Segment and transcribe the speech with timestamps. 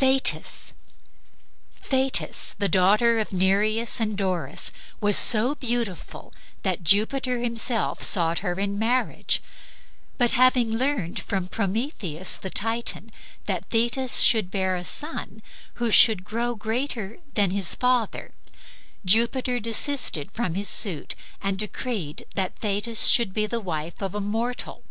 [0.00, 0.72] THETIS
[1.82, 8.58] Thetis, the daughter of Nereus and Doris, was so beautiful that Jupiter himself sought her
[8.58, 9.42] in marriage;
[10.16, 13.12] but having learned from Prometheus the Titan
[13.44, 15.42] that Thetis should bear a son
[15.74, 18.32] who should grow greater than his father,
[19.04, 24.20] Jupiter desisted from his suit and decreed that Thetis should be the wife of a
[24.22, 24.82] mortal.